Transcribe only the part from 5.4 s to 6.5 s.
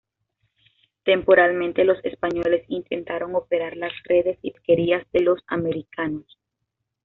americanos.